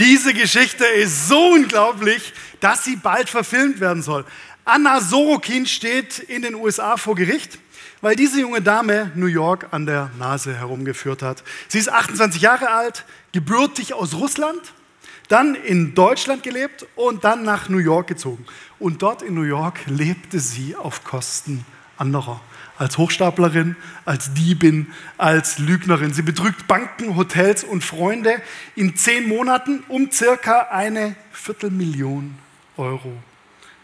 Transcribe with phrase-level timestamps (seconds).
[0.00, 4.24] Diese Geschichte ist so unglaublich, dass sie bald verfilmt werden soll.
[4.64, 7.58] Anna Sorokin steht in den USA vor Gericht,
[8.00, 11.44] weil diese junge Dame New York an der Nase herumgeführt hat.
[11.68, 14.72] Sie ist 28 Jahre alt, gebürtig aus Russland,
[15.28, 18.46] dann in Deutschland gelebt und dann nach New York gezogen.
[18.78, 21.66] Und dort in New York lebte sie auf Kosten
[21.98, 22.40] anderer
[22.80, 23.76] als Hochstaplerin,
[24.06, 24.86] als Diebin,
[25.18, 26.14] als Lügnerin.
[26.14, 28.40] Sie betrügt Banken, Hotels und Freunde
[28.74, 32.38] in zehn Monaten um circa eine Viertelmillion
[32.78, 33.12] Euro.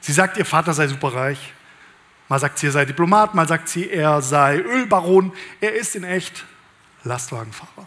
[0.01, 1.53] Sie sagt, ihr Vater sei superreich.
[2.29, 5.31] Mal sagt sie, er sei Diplomat, mal sagt sie, er sei Ölbaron.
[5.61, 6.47] Er ist in echt
[7.05, 7.87] Lastwagenfahrer.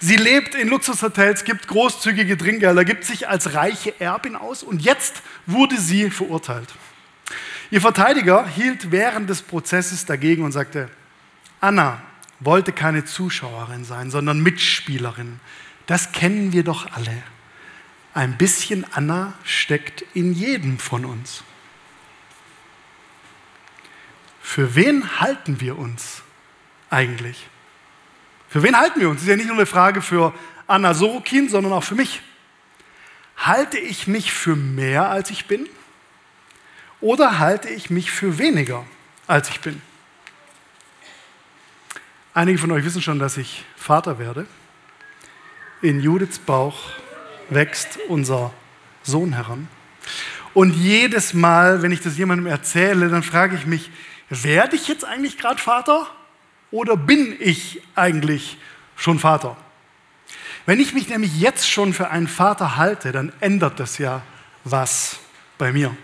[0.00, 5.22] Sie lebt in Luxushotels, gibt großzügige Trinkgelder, gibt sich als reiche Erbin aus und jetzt
[5.46, 6.74] wurde sie verurteilt.
[7.72, 10.90] Ihr Verteidiger hielt während des Prozesses dagegen und sagte,
[11.58, 12.02] Anna
[12.38, 15.40] wollte keine Zuschauerin sein, sondern Mitspielerin.
[15.86, 17.22] Das kennen wir doch alle.
[18.12, 21.44] Ein bisschen Anna steckt in jedem von uns.
[24.42, 26.20] Für wen halten wir uns
[26.90, 27.48] eigentlich?
[28.50, 29.20] Für wen halten wir uns?
[29.20, 30.34] Das ist ja nicht nur eine Frage für
[30.66, 32.20] Anna Sorokin, sondern auch für mich.
[33.38, 35.70] Halte ich mich für mehr, als ich bin?
[37.02, 38.84] Oder halte ich mich für weniger,
[39.26, 39.82] als ich bin?
[42.32, 44.46] Einige von euch wissen schon, dass ich Vater werde.
[45.82, 46.92] In Judiths Bauch
[47.50, 48.52] wächst unser
[49.02, 49.68] Sohn heran.
[50.54, 53.90] Und jedes Mal, wenn ich das jemandem erzähle, dann frage ich mich,
[54.30, 56.06] werde ich jetzt eigentlich gerade Vater
[56.70, 58.56] oder bin ich eigentlich
[58.96, 59.56] schon Vater?
[60.64, 64.22] Wenn ich mich nämlich jetzt schon für einen Vater halte, dann ändert das ja
[64.64, 65.18] was
[65.58, 65.94] bei mir.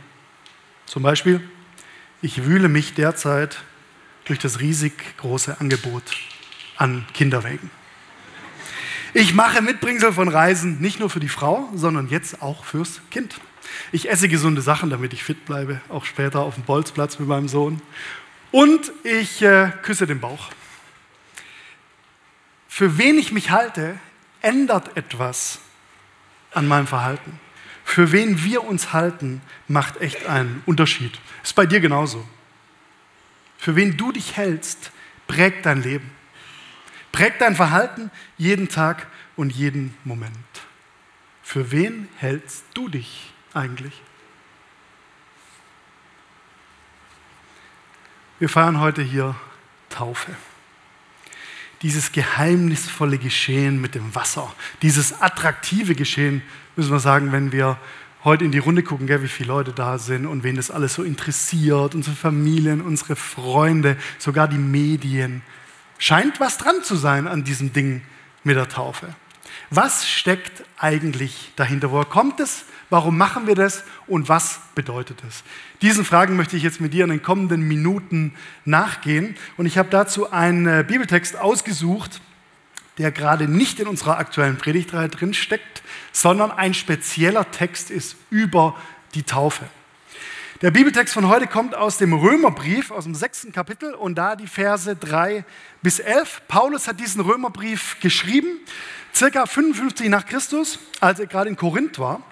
[0.89, 1.47] Zum Beispiel,
[2.23, 3.59] ich wühle mich derzeit
[4.25, 6.03] durch das riesig große Angebot
[6.79, 7.71] an Kinderwägen.
[9.13, 13.39] Ich mache Mitbringsel von Reisen nicht nur für die Frau, sondern jetzt auch fürs Kind.
[13.93, 17.49] Ich esse gesunde Sachen, damit ich fit bleibe, auch später auf dem Bolzplatz mit meinem
[17.49, 17.83] Sohn.
[18.51, 20.49] Und ich äh, küsse den Bauch.
[22.67, 23.99] Für wen ich mich halte,
[24.41, 25.59] ändert etwas
[26.55, 27.39] an meinem Verhalten
[27.89, 31.19] für wen wir uns halten, macht echt einen Unterschied.
[31.43, 32.23] Ist bei dir genauso.
[33.57, 34.93] Für wen du dich hältst,
[35.27, 36.11] prägt dein Leben.
[37.13, 39.07] Prägt dein Verhalten jeden Tag
[39.37, 40.37] und jeden Moment.
[41.43, 44.03] Für wen hältst du dich eigentlich?
[48.39, 49.35] Wir feiern heute hier
[49.89, 50.37] Taufe.
[51.81, 56.43] Dieses geheimnisvolle Geschehen mit dem Wasser, dieses attraktive Geschehen
[56.79, 57.77] müssen wir sagen, wenn wir
[58.23, 60.95] heute in die Runde gucken, gell, wie viele Leute da sind und wen das alles
[60.95, 65.43] so interessiert, unsere Familien, unsere Freunde, sogar die Medien.
[65.99, 68.03] Scheint was dran zu sein an diesem Ding
[68.45, 69.09] mit der Taufe.
[69.71, 71.91] Was steckt eigentlich dahinter?
[71.91, 72.65] Woher kommt es?
[72.91, 73.83] Warum machen wir das?
[74.07, 75.43] Und was bedeutet es?
[75.83, 78.35] Diesen Fragen möchte ich jetzt mit dir in den kommenden Minuten
[78.65, 79.35] nachgehen.
[79.57, 82.21] Und ich habe dazu einen äh, Bibeltext ausgesucht,
[82.99, 85.83] der gerade nicht in unserer aktuellen Predigtreihe drin steckt,
[86.13, 88.77] sondern ein spezieller Text ist über
[89.15, 89.65] die Taufe.
[90.61, 94.49] Der Bibeltext von heute kommt aus dem Römerbrief, aus dem sechsten Kapitel und da die
[94.49, 95.45] Verse 3
[95.83, 96.43] bis 11.
[96.49, 98.49] Paulus hat diesen Römerbrief geschrieben,
[99.15, 102.23] circa 55 nach Christus, als er gerade in Korinth war.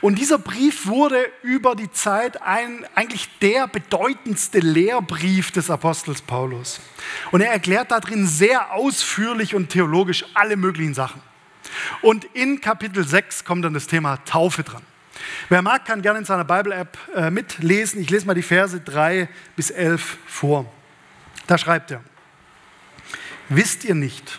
[0.00, 6.80] Und dieser Brief wurde über die Zeit ein, eigentlich der bedeutendste Lehrbrief des Apostels Paulus.
[7.32, 11.20] Und er erklärt darin sehr ausführlich und theologisch alle möglichen Sachen.
[12.02, 14.82] Und in Kapitel 6 kommt dann das Thema Taufe dran.
[15.48, 18.00] Wer mag, kann gerne in seiner Bible-App äh, mitlesen.
[18.00, 20.70] Ich lese mal die Verse 3 bis 11 vor.
[21.46, 22.02] Da schreibt er,
[23.48, 24.38] wisst ihr nicht,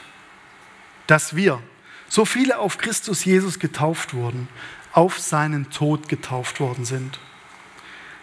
[1.07, 1.61] dass wir,
[2.09, 4.49] so viele auf Christus Jesus getauft wurden,
[4.91, 7.19] auf seinen Tod getauft worden sind?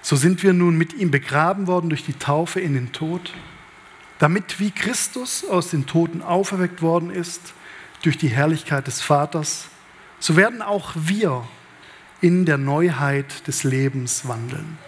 [0.03, 3.33] So sind wir nun mit ihm begraben worden durch die Taufe in den Tod,
[4.19, 7.55] damit wie Christus aus den Toten auferweckt worden ist,
[8.03, 9.69] durch die Herrlichkeit des Vaters,
[10.19, 11.47] so werden auch wir
[12.21, 14.79] in der Neuheit des Lebens wandeln.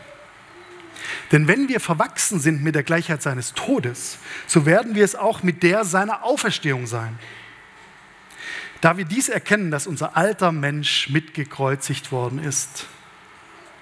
[1.33, 5.43] Denn wenn wir verwachsen sind mit der Gleichheit seines Todes, so werden wir es auch
[5.43, 7.19] mit der seiner Auferstehung sein.
[8.81, 12.87] Da wir dies erkennen, dass unser alter Mensch mitgekreuzigt worden ist,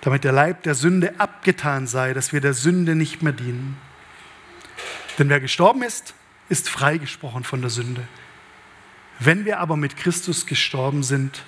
[0.01, 3.77] damit der Leib der Sünde abgetan sei, dass wir der Sünde nicht mehr dienen.
[5.19, 6.15] Denn wer gestorben ist,
[6.49, 8.07] ist freigesprochen von der Sünde.
[9.19, 11.45] Wenn wir aber mit Christus gestorben sind,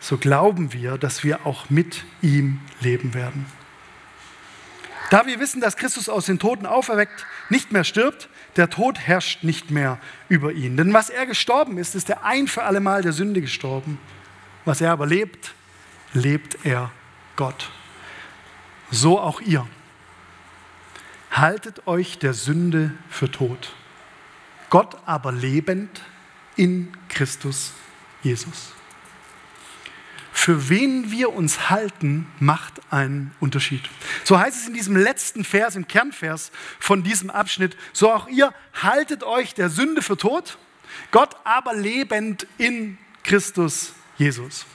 [0.00, 3.46] so glauben wir, dass wir auch mit ihm leben werden.
[5.12, 9.44] Da wir wissen, dass Christus aus den Toten auferweckt nicht mehr stirbt, der Tod herrscht
[9.44, 9.98] nicht mehr
[10.30, 10.78] über ihn.
[10.78, 13.98] Denn was er gestorben ist, ist er ein für allemal der Sünde gestorben
[14.64, 15.54] was er aber lebt,
[16.12, 16.90] lebt er
[17.36, 17.70] Gott.
[18.90, 19.66] So auch ihr.
[21.30, 23.74] Haltet euch der Sünde für tot.
[24.70, 26.02] Gott aber lebend
[26.56, 27.72] in Christus
[28.22, 28.72] Jesus.
[30.42, 33.80] Für wen wir uns halten, macht einen Unterschied.
[34.24, 36.50] So heißt es in diesem letzten Vers, im Kernvers
[36.80, 40.58] von diesem Abschnitt, so auch ihr haltet euch der Sünde für tot,
[41.12, 44.66] Gott aber lebend in Christus Jesus.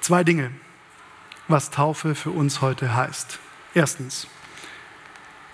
[0.00, 0.52] Zwei Dinge,
[1.46, 3.38] was Taufe für uns heute heißt.
[3.74, 4.26] Erstens,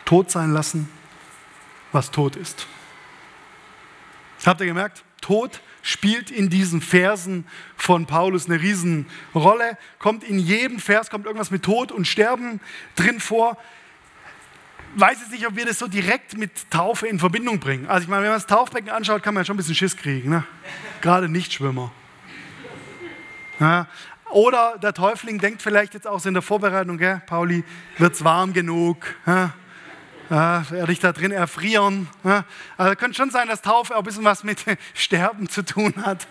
[0.05, 0.89] tot sein lassen,
[1.91, 2.69] was tot ist.
[4.47, 5.03] Habt ihr gemerkt?
[5.21, 7.45] Tod spielt in diesen Versen
[7.77, 9.77] von Paulus eine Riesenrolle.
[9.99, 12.61] Kommt in jedem Vers, kommt irgendwas mit Tod und Sterben
[12.95, 13.59] drin vor.
[14.95, 17.87] Weiß jetzt nicht, ob wir das so direkt mit Taufe in Verbindung bringen.
[17.87, 19.97] Also ich meine, wenn man das Taufbecken anschaut, kann man ja schon ein bisschen Schiss
[19.97, 20.31] kriegen.
[20.31, 20.45] Ne?
[21.01, 21.91] Gerade Nichtschwimmer.
[23.59, 23.87] Ja,
[24.31, 27.65] oder der Täufling denkt vielleicht jetzt auch so in der Vorbereitung, gell, Pauli,
[27.99, 29.15] wird es warm genug?
[29.27, 29.53] Ja?
[30.33, 32.09] Werde ich da drin erfrieren?
[32.25, 32.45] Ja,
[32.79, 34.65] also könnte schon sein, dass Taufe auch ein bisschen was mit
[34.95, 36.27] Sterben zu tun hat.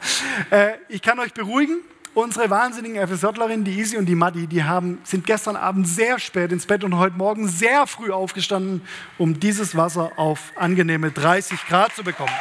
[0.49, 1.81] Äh, ich kann euch beruhigen,
[2.15, 6.51] unsere wahnsinnigen FSJlerinnen, die Isi und die Madi, die haben, sind gestern Abend sehr spät
[6.51, 8.81] ins Bett und heute Morgen sehr früh aufgestanden,
[9.19, 12.33] um dieses Wasser auf angenehme 30 Grad zu bekommen.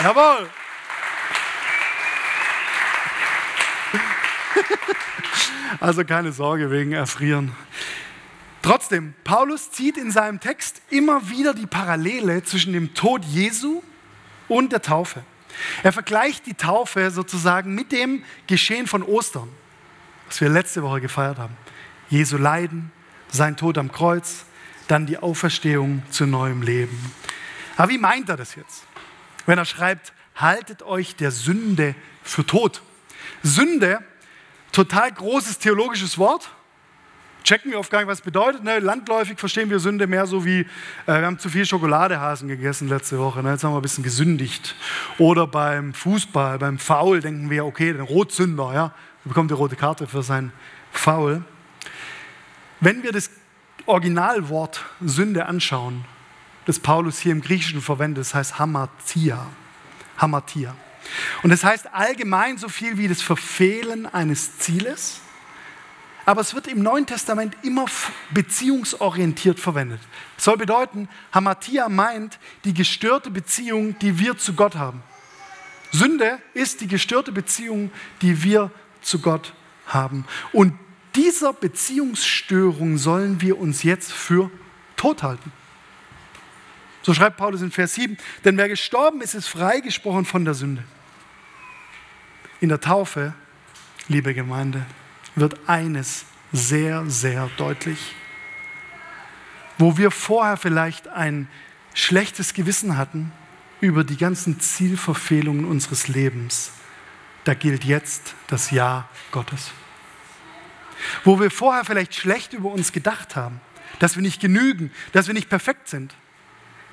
[0.00, 0.48] Jawohl!
[5.80, 7.50] Also keine Sorge wegen Erfrieren.
[8.64, 13.82] Trotzdem, Paulus zieht in seinem Text immer wieder die Parallele zwischen dem Tod Jesu
[14.48, 15.22] und der Taufe.
[15.82, 19.50] Er vergleicht die Taufe sozusagen mit dem Geschehen von Ostern,
[20.28, 21.54] was wir letzte Woche gefeiert haben.
[22.08, 22.90] Jesu Leiden,
[23.30, 24.46] sein Tod am Kreuz,
[24.88, 27.12] dann die Auferstehung zu neuem Leben.
[27.76, 28.84] Aber wie meint er das jetzt?
[29.44, 32.80] Wenn er schreibt, haltet euch der Sünde für tot.
[33.42, 34.02] Sünde,
[34.72, 36.50] total großes theologisches Wort,
[37.44, 38.64] checken wir oft gar nicht, was es bedeutet.
[38.64, 38.78] Ne?
[38.80, 40.66] Landläufig verstehen wir Sünde mehr so wie, äh,
[41.06, 43.52] wir haben zu viel Schokoladehasen gegessen letzte Woche, ne?
[43.52, 44.74] jetzt haben wir ein bisschen gesündigt.
[45.18, 48.94] Oder beim Fußball, beim Foul denken wir, okay, den Rotsünder, ja,
[49.24, 50.52] bekommt die rote Karte für sein
[50.90, 51.44] Foul.
[52.80, 53.30] Wenn wir das
[53.86, 56.04] Originalwort Sünde anschauen,
[56.66, 59.46] das Paulus hier im Griechischen verwendet, das heißt Hamatia.
[60.16, 60.74] Hamatia.
[61.42, 65.20] Und das heißt allgemein so viel wie das Verfehlen eines Zieles
[66.26, 67.86] aber es wird im Neuen Testament immer
[68.30, 70.00] beziehungsorientiert verwendet.
[70.36, 75.02] Das soll bedeuten, Hamatia meint die gestörte Beziehung, die wir zu Gott haben.
[75.92, 77.90] Sünde ist die gestörte Beziehung,
[78.22, 79.54] die wir zu Gott
[79.86, 80.24] haben.
[80.52, 80.76] Und
[81.14, 84.50] dieser Beziehungsstörung sollen wir uns jetzt für
[84.96, 85.52] tot halten.
[87.02, 90.82] So schreibt Paulus in Vers 7, denn wer gestorben ist, ist freigesprochen von der Sünde.
[92.60, 93.34] In der Taufe,
[94.08, 94.86] liebe Gemeinde,
[95.34, 98.14] wird eines sehr, sehr deutlich.
[99.78, 101.48] Wo wir vorher vielleicht ein
[101.94, 103.32] schlechtes Gewissen hatten
[103.80, 106.72] über die ganzen Zielverfehlungen unseres Lebens,
[107.44, 109.70] da gilt jetzt das Ja Gottes.
[111.24, 113.60] Wo wir vorher vielleicht schlecht über uns gedacht haben,
[113.98, 116.14] dass wir nicht genügen, dass wir nicht perfekt sind,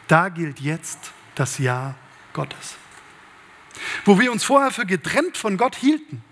[0.08, 1.96] da gilt jetzt das Ja
[2.34, 2.76] Gottes.
[4.06, 6.24] Wo wir uns vorher für getrennt von Gott hielten,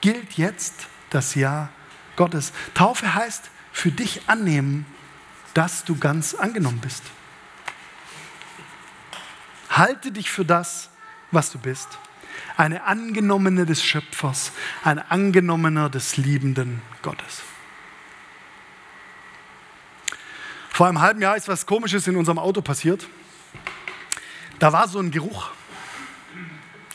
[0.00, 1.70] gilt jetzt das Ja
[2.16, 2.52] Gottes.
[2.74, 4.86] Taufe heißt für dich annehmen,
[5.54, 7.02] dass du ganz angenommen bist.
[9.70, 10.90] Halte dich für das,
[11.30, 11.88] was du bist.
[12.56, 14.52] Eine angenommene des Schöpfers,
[14.84, 17.42] ein angenommener des liebenden Gottes.
[20.70, 23.06] Vor einem halben Jahr ist was Komisches in unserem Auto passiert.
[24.58, 25.50] Da war so ein Geruch.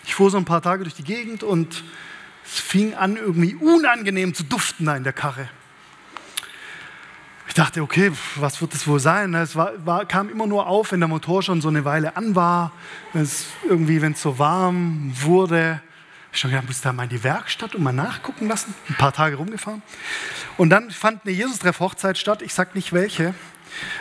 [0.06, 1.84] Ich fuhr so ein paar Tage durch die Gegend und
[2.48, 5.50] es fing an, irgendwie unangenehm zu duften da in der Karre.
[7.48, 9.34] Ich dachte, okay, was wird das wohl sein?
[9.34, 12.36] Es war, war, kam immer nur auf, wenn der Motor schon so eine Weile an
[12.36, 12.72] war,
[13.14, 15.82] wenn es irgendwie, wenn es so warm wurde.
[16.32, 18.76] Ich schon gedacht, muss da mal in die Werkstatt und mal nachgucken lassen.
[18.90, 19.82] Ein paar Tage rumgefahren.
[20.58, 22.42] Und dann fand eine Jesus-Treff-Hochzeit statt.
[22.42, 23.34] Ich sage nicht welche.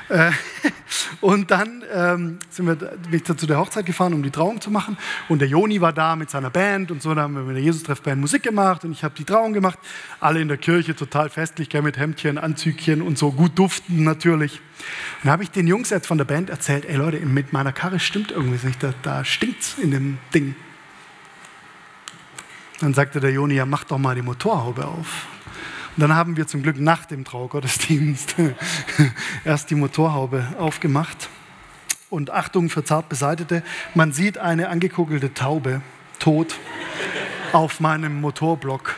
[0.08, 0.30] Äh,
[1.20, 4.70] und dann ähm, sind wir, bin ich zu der Hochzeit gefahren, um die Trauung zu
[4.70, 4.96] machen.
[5.28, 7.14] Und der Joni war da mit seiner Band und so.
[7.14, 9.78] Da haben wir mit der Jesus-Treff-Band Musik gemacht und ich habe die Trauung gemacht.
[10.20, 14.52] Alle in der Kirche total festlich, mit Hemdchen, Anzügchen und so gut duften natürlich.
[14.52, 17.73] Und dann habe ich den Jungs jetzt von der Band erzählt: Ey Leute, mit meiner
[17.73, 18.82] Karre stimmt irgendwie nicht.
[18.82, 20.54] Da, da es in dem Ding.
[22.80, 25.26] Dann sagte der Joni: Ja, mach doch mal die Motorhaube auf.
[25.96, 28.34] Und dann haben wir zum Glück nach dem Traugottesdienst
[29.44, 31.30] erst die Motorhaube aufgemacht.
[32.10, 33.62] Und Achtung für zart Beseitete,
[33.94, 35.80] man sieht eine angekugelte Taube,
[36.18, 36.54] tot,
[37.52, 38.94] auf meinem Motorblock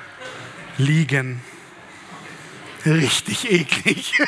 [0.76, 1.40] liegen.
[2.84, 4.12] Richtig eklig.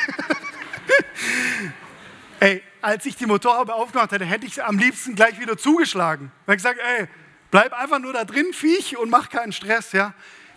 [2.39, 6.31] ey, als ich die Motorhaube aufgemacht hätte, hätte ich sie am liebsten gleich wieder zugeschlagen.
[6.47, 7.07] Ich gesagt, ey,
[7.51, 9.91] bleib einfach nur da drin, Viech, und mach keinen Stress.
[9.91, 10.13] Ja.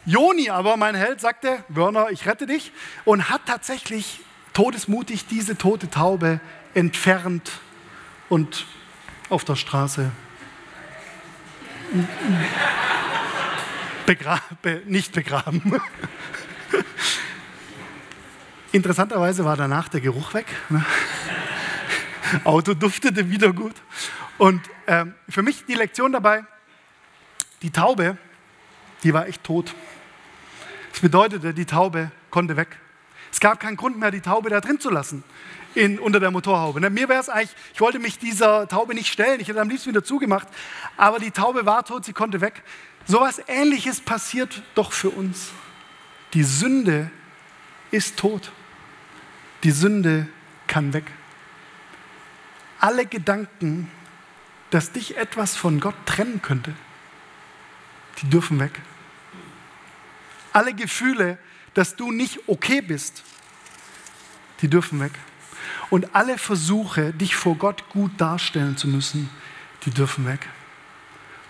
[0.06, 2.73] Joni aber, mein Held, sagte, Werner, ich rette dich,
[3.04, 4.20] und hat tatsächlich
[4.52, 6.40] todesmutig diese tote Taube
[6.75, 7.50] entfernt
[8.28, 8.66] und
[9.30, 10.11] auf der Straße
[14.06, 15.80] begra be nicht begraben.
[18.73, 20.46] Interessanterweise war danach der Geruch weg.
[20.68, 20.84] Ne?
[22.44, 23.75] Auto duftete wieder gut.
[24.37, 26.44] Und ähm, für mich die Lektion dabei,
[27.62, 28.18] die Taube,
[29.04, 29.75] die war echt tot.
[30.90, 32.76] Das bedeutete, die Taube konnte weg.
[33.30, 35.25] Es gab keinen Grund mehr, die Taube da drin zu lassen,
[35.75, 36.80] in, unter der Motorhaube.
[36.80, 39.68] Ne, mir wäre es eigentlich, ich wollte mich dieser Taube nicht stellen, ich hätte am
[39.68, 40.49] liebsten wieder zugemacht,
[40.96, 42.62] aber die Taube war tot, sie konnte weg.
[43.06, 45.50] So etwas Ähnliches passiert doch für uns.
[46.32, 47.11] Die Sünde
[47.90, 48.50] ist tot.
[49.62, 50.28] Die Sünde
[50.66, 51.04] kann weg.
[52.80, 53.90] Alle Gedanken,
[54.70, 56.75] dass dich etwas von Gott trennen könnte,
[58.23, 58.80] die dürfen weg.
[60.54, 61.37] Alle Gefühle,
[61.75, 63.25] dass du nicht okay bist,
[64.61, 65.11] die dürfen weg.
[65.90, 69.28] Und alle Versuche, dich vor Gott gut darstellen zu müssen,
[69.84, 70.49] die dürfen weg.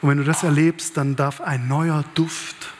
[0.00, 2.72] Und wenn du das erlebst, dann darf ein neuer Duft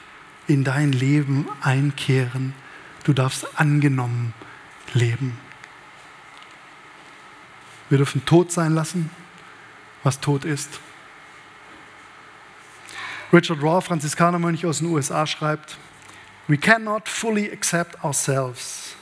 [0.47, 2.55] in dein Leben einkehren.
[3.03, 4.33] Du darfst angenommen
[4.95, 5.37] leben.
[7.89, 9.11] Wir dürfen tot sein lassen,
[10.01, 10.79] was tot ist.
[13.31, 15.77] Richard Raw, Franziskanermönch aus den USA, schreibt,
[16.47, 18.95] We cannot fully accept ourselves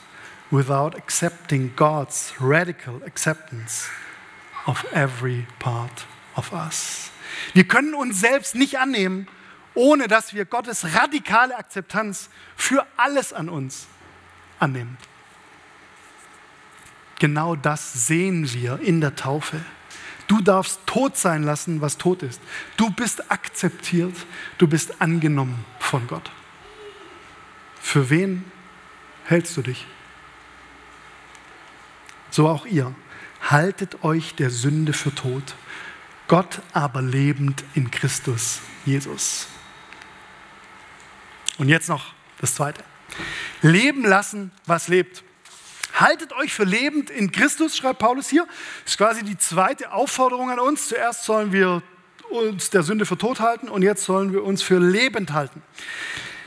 [0.50, 3.88] without accepting God's radical acceptance
[4.66, 7.10] of every part of us.
[7.52, 9.26] Wir können uns selbst nicht annehmen,
[9.74, 13.88] ohne dass wir Gottes radikale Akzeptanz für alles an uns
[14.58, 14.96] annehmen.
[17.18, 19.60] Genau das sehen wir in der Taufe.
[20.28, 22.40] Du darfst tot sein lassen, was tot ist.
[22.76, 24.14] Du bist akzeptiert,
[24.58, 26.30] du bist angenommen von Gott.
[27.84, 28.50] Für wen
[29.26, 29.86] hältst du dich?
[32.30, 32.94] So auch ihr.
[33.42, 35.54] Haltet euch der Sünde für tot,
[36.26, 39.48] Gott aber lebend in Christus Jesus.
[41.58, 42.82] Und jetzt noch das Zweite.
[43.60, 45.22] Leben lassen, was lebt.
[45.92, 48.46] Haltet euch für lebend in Christus, schreibt Paulus hier.
[48.84, 50.88] Das ist quasi die zweite Aufforderung an uns.
[50.88, 51.82] Zuerst sollen wir
[52.30, 55.62] uns der Sünde für tot halten und jetzt sollen wir uns für lebend halten.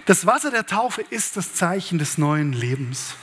[0.07, 3.13] Das Wasser der Taufe ist das Zeichen des neuen Lebens.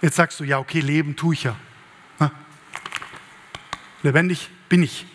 [0.00, 1.56] Jetzt sagst du, ja, okay, Leben tue ich ja.
[4.02, 5.06] Lebendig bin ich.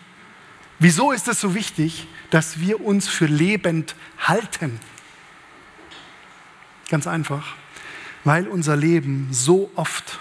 [0.78, 4.78] Wieso ist es so wichtig, dass wir uns für lebend halten?
[6.88, 7.56] Ganz einfach
[8.24, 10.18] weil unser Leben so oft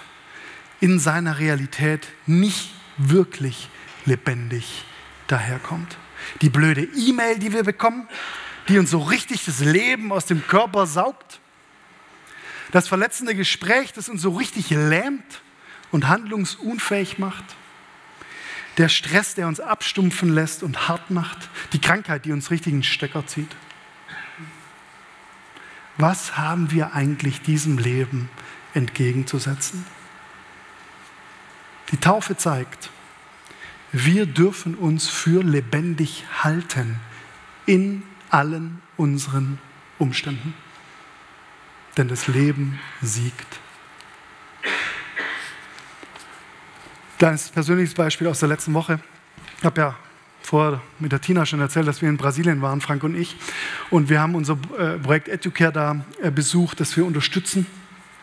[0.80, 3.70] in seiner Realität nicht wirklich
[4.06, 4.84] lebendig
[5.28, 5.98] daherkommt.
[6.42, 8.08] Die blöde E-Mail, die wir bekommen,
[8.68, 11.40] die uns so richtig das Leben aus dem Körper saugt.
[12.72, 15.42] Das verletzende Gespräch, das uns so richtig lähmt
[15.92, 17.44] und handlungsunfähig macht.
[18.78, 21.50] Der Stress, der uns abstumpfen lässt und hart macht.
[21.74, 23.56] Die Krankheit, die uns richtig einen Stecker zieht.
[25.98, 28.30] Was haben wir eigentlich diesem Leben
[28.74, 29.86] entgegenzusetzen?
[31.92, 32.90] Die Taufe zeigt,
[33.92, 37.00] wir dürfen uns für lebendig halten
[37.68, 38.02] in
[38.34, 39.60] allen unseren
[40.00, 40.54] Umständen.
[41.98, 43.60] Denn das Leben siegt.
[47.20, 49.00] Kleines persönliches Beispiel aus der letzten Woche.
[49.60, 49.96] Ich habe ja
[50.42, 53.38] vorher mit der Tina schon erzählt, dass wir in Brasilien waren, Frank und ich.
[53.92, 57.68] Und wir haben unser äh, Projekt Educare da äh, besucht, das wir unterstützen.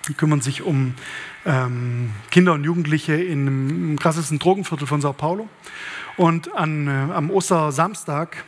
[0.08, 0.94] Die kümmern sich um
[1.46, 5.48] ähm, Kinder und Jugendliche einem krassesten Drogenviertel von Sao Paulo.
[6.16, 8.44] Und an, äh, am Ostersamstag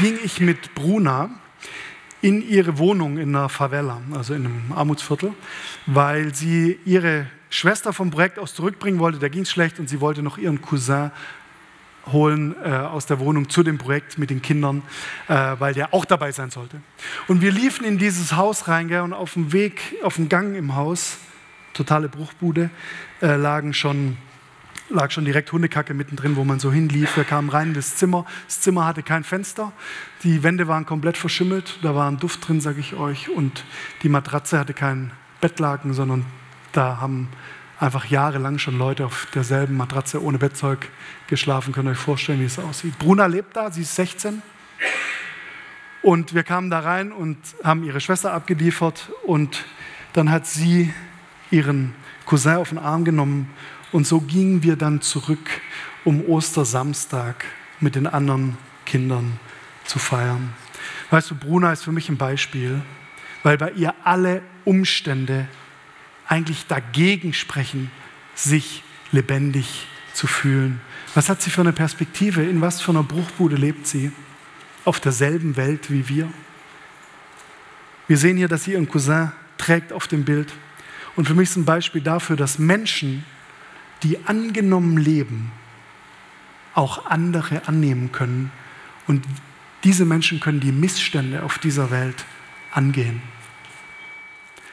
[0.00, 1.30] ging ich mit Bruna
[2.22, 5.32] in ihre Wohnung in einer Favela, also in einem Armutsviertel,
[5.86, 9.18] weil sie ihre Schwester vom Projekt aus zurückbringen wollte.
[9.18, 11.10] Da ging es schlecht und sie wollte noch ihren Cousin
[12.12, 14.82] holen äh, aus der Wohnung zu dem Projekt mit den Kindern,
[15.28, 16.80] äh, weil der auch dabei sein sollte.
[17.26, 20.56] Und wir liefen in dieses Haus rein gell, und auf dem Weg, auf dem Gang
[20.56, 21.18] im Haus,
[21.74, 22.70] totale Bruchbude,
[23.22, 24.16] äh, lagen schon,
[24.88, 27.16] lag schon direkt Hundekacke mittendrin, wo man so hinlief.
[27.16, 28.24] Wir kamen rein in das Zimmer.
[28.46, 29.72] Das Zimmer hatte kein Fenster.
[30.22, 31.78] Die Wände waren komplett verschimmelt.
[31.82, 33.28] Da war ein Duft drin, sage ich euch.
[33.28, 33.64] Und
[34.02, 36.24] die Matratze hatte keinen Bettlaken, sondern
[36.72, 37.28] da haben
[37.78, 40.88] einfach jahrelang schon Leute auf derselben Matratze ohne Bettzeug
[41.26, 41.72] geschlafen.
[41.72, 42.98] Könnt ihr euch vorstellen, wie es aussieht.
[42.98, 44.42] Bruna lebt da, sie ist 16.
[46.02, 49.64] Und wir kamen da rein und haben ihre Schwester abgeliefert und
[50.12, 50.94] dann hat sie
[51.50, 51.94] ihren
[52.26, 53.50] Cousin auf den Arm genommen
[53.96, 55.62] und so gingen wir dann zurück,
[56.04, 57.46] um Ostersamstag
[57.80, 59.40] mit den anderen Kindern
[59.86, 60.52] zu feiern.
[61.08, 62.82] Weißt du, Bruna ist für mich ein Beispiel,
[63.42, 65.48] weil bei ihr alle Umstände
[66.28, 67.90] eigentlich dagegen sprechen,
[68.34, 70.78] sich lebendig zu fühlen.
[71.14, 72.42] Was hat sie für eine Perspektive?
[72.42, 74.12] In was für einer Bruchbude lebt sie?
[74.84, 76.30] Auf derselben Welt wie wir.
[78.08, 80.52] Wir sehen hier, dass sie ihren Cousin trägt auf dem Bild.
[81.16, 83.24] Und für mich ist ein Beispiel dafür, dass Menschen,
[84.02, 85.52] die angenommen leben,
[86.74, 88.52] auch andere annehmen können.
[89.06, 89.24] Und
[89.84, 92.24] diese Menschen können die Missstände auf dieser Welt
[92.72, 93.22] angehen.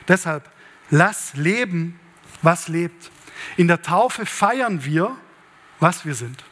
[0.07, 0.49] Deshalb,
[0.89, 1.99] lass leben,
[2.41, 3.11] was lebt.
[3.57, 5.15] In der Taufe feiern wir,
[5.79, 6.43] was wir sind.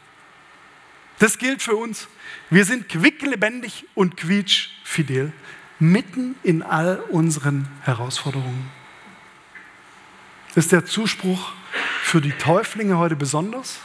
[1.18, 2.08] Das gilt für uns.
[2.50, 5.32] Wir sind quicklebendig und quietschfidel,
[5.78, 8.70] mitten in all unseren Herausforderungen.
[10.54, 11.52] Das ist der Zuspruch
[12.12, 13.78] für die Täuflinge heute besonders,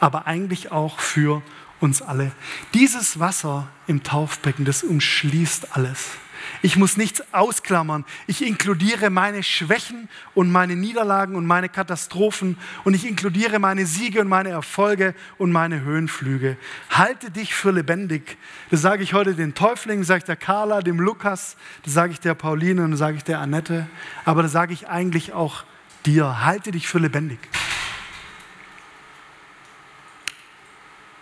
[0.00, 1.42] aber eigentlich auch für
[1.78, 2.32] uns alle.
[2.74, 6.08] Dieses Wasser im Taufbecken, das umschließt alles.
[6.62, 8.04] Ich muss nichts ausklammern.
[8.26, 14.22] Ich inkludiere meine Schwächen und meine Niederlagen und meine Katastrophen und ich inkludiere meine Siege
[14.22, 16.56] und meine Erfolge und meine Höhenflüge.
[16.90, 18.38] Halte dich für lebendig.
[18.72, 22.18] Das sage ich heute den Täuflingen, sage ich der Carla, dem Lukas, das sage ich
[22.18, 23.86] der Pauline und das sage ich der Annette.
[24.24, 25.62] Aber das sage ich eigentlich auch
[26.06, 26.44] dir.
[26.44, 27.38] Halte dich für lebendig.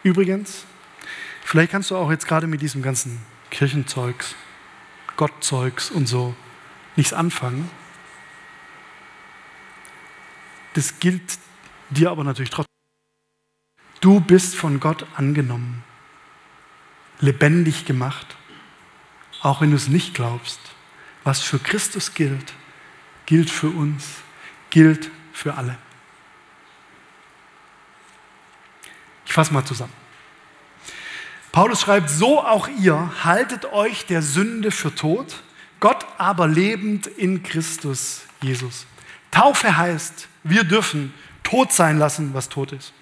[0.02, 0.64] Übrigens,
[1.44, 3.20] vielleicht kannst du auch jetzt gerade mit diesem ganzen
[3.50, 4.34] Kirchenzeugs,
[5.16, 6.34] Gottzeugs und so
[6.96, 7.70] nichts anfangen.
[10.74, 11.38] Das gilt
[11.90, 12.70] dir aber natürlich trotzdem.
[14.00, 15.84] Du bist von Gott angenommen,
[17.18, 18.36] lebendig gemacht,
[19.42, 20.60] auch wenn du es nicht glaubst.
[21.22, 22.54] Was für Christus gilt,
[23.26, 24.22] gilt für uns,
[24.70, 25.76] gilt für alle.
[29.26, 29.92] Ich fasse mal zusammen.
[31.52, 35.42] Paulus schreibt, so auch ihr haltet euch der Sünde für tot,
[35.80, 38.86] Gott aber lebend in Christus Jesus.
[39.30, 42.92] Taufe heißt, wir dürfen tot sein lassen, was tot ist.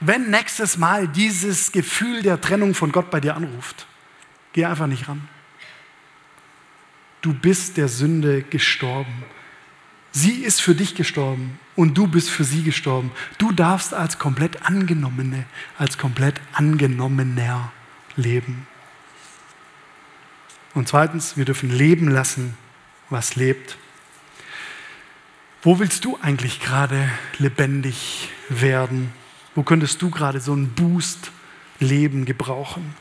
[0.00, 3.86] Wenn nächstes Mal dieses Gefühl der Trennung von Gott bei dir anruft,
[4.52, 5.28] geh einfach nicht ran.
[7.20, 9.24] Du bist der Sünde gestorben.
[10.12, 13.10] Sie ist für dich gestorben und du bist für sie gestorben.
[13.38, 15.46] Du darfst als komplett Angenommene,
[15.78, 17.72] als komplett Angenommener
[18.16, 18.66] leben.
[20.74, 22.56] Und zweitens, wir dürfen leben lassen,
[23.08, 23.76] was lebt.
[25.62, 29.12] Wo willst du eigentlich gerade lebendig werden?
[29.54, 31.30] Wo könntest du gerade so einen Boost
[31.78, 32.94] Leben gebrauchen?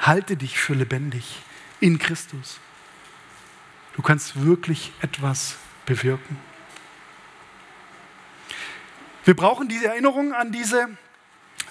[0.00, 1.42] Halte dich für lebendig
[1.80, 2.60] in Christus.
[4.00, 6.38] Du kannst wirklich etwas bewirken.
[9.26, 10.88] Wir brauchen diese Erinnerung an diese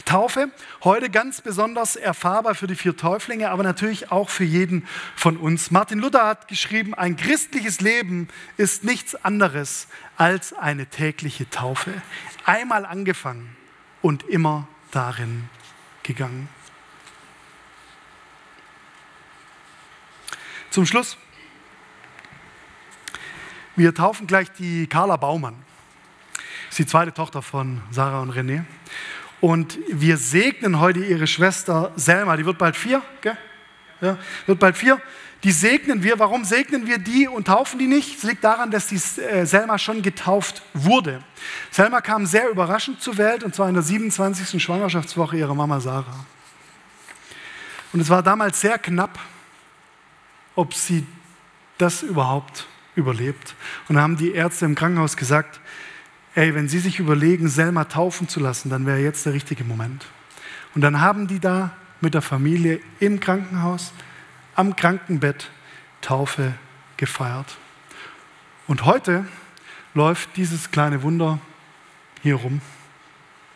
[0.06, 0.52] Taufe.
[0.84, 5.72] Heute ganz besonders erfahrbar für die vier Täuflinge, aber natürlich auch für jeden von uns.
[5.72, 12.00] Martin Luther hat geschrieben, ein christliches Leben ist nichts anderes als eine tägliche Taufe.
[12.46, 13.58] Einmal angefangen
[14.04, 15.50] und immer darin
[16.04, 16.48] gegangen.
[20.70, 21.18] Zum Schluss
[23.80, 25.56] wir taufen gleich die Carla Baumann.
[26.34, 28.66] Das ist die zweite Tochter von Sarah und René.
[29.40, 33.38] Und wir segnen heute ihre Schwester Selma, die wird bald vier, gell?
[34.02, 35.02] Ja, wird bald vier.
[35.44, 36.20] Die segnen wir.
[36.20, 38.18] Warum segnen wir die und taufen die nicht?
[38.18, 41.24] Es liegt daran, dass die äh, Selma schon getauft wurde.
[41.72, 44.62] Selma kam sehr überraschend zur Welt und zwar in der 27.
[44.62, 46.26] Schwangerschaftswoche ihrer Mama Sarah.
[47.94, 49.18] Und es war damals sehr knapp,
[50.56, 51.08] ob sie
[51.78, 52.68] das überhaupt
[53.00, 53.56] überlebt.
[53.88, 55.60] Und dann haben die Ärzte im Krankenhaus gesagt,
[56.36, 60.06] ey, wenn Sie sich überlegen, Selma taufen zu lassen, dann wäre jetzt der richtige Moment.
[60.76, 63.92] Und dann haben die da mit der Familie im Krankenhaus,
[64.56, 65.50] am Krankenbett
[66.02, 66.54] Taufe
[66.98, 67.58] gefeiert.
[68.68, 69.26] Und heute
[69.94, 71.40] läuft dieses kleine Wunder
[72.22, 72.62] hier rum,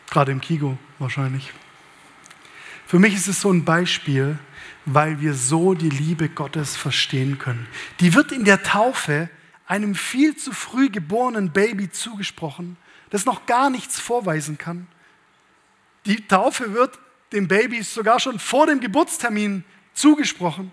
[0.09, 1.53] gerade im Kigo wahrscheinlich.
[2.87, 4.37] Für mich ist es so ein Beispiel,
[4.85, 7.67] weil wir so die Liebe Gottes verstehen können.
[7.99, 9.29] Die wird in der Taufe
[9.65, 12.77] einem viel zu früh geborenen Baby zugesprochen,
[13.09, 14.87] das noch gar nichts vorweisen kann.
[16.05, 16.99] Die Taufe wird
[17.31, 20.71] dem Baby sogar schon vor dem Geburtstermin zugesprochen,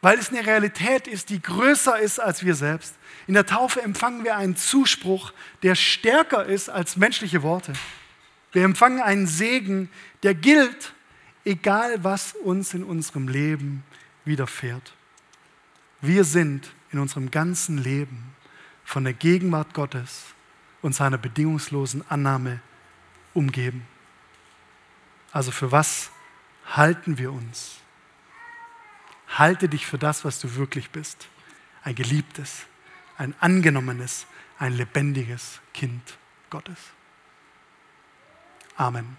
[0.00, 2.96] weil es eine Realität ist, die größer ist als wir selbst.
[3.26, 7.72] In der Taufe empfangen wir einen Zuspruch, der stärker ist als menschliche Worte.
[8.50, 9.90] Wir empfangen einen Segen,
[10.22, 10.92] der gilt
[11.44, 13.84] egal was uns in unserem Leben
[14.24, 14.94] widerfährt.
[16.00, 18.34] Wir sind in unserem ganzen Leben
[18.84, 20.24] von der Gegenwart Gottes
[20.82, 22.60] und seiner bedingungslosen Annahme
[23.34, 23.86] umgeben.
[25.32, 26.10] Also für was
[26.66, 27.78] halten wir uns?
[29.28, 31.28] Halte dich für das, was du wirklich bist.
[31.82, 32.66] Ein geliebtes,
[33.16, 34.26] ein angenommenes,
[34.58, 36.18] ein lebendiges Kind
[36.50, 36.78] Gottes.
[38.76, 39.16] Amen.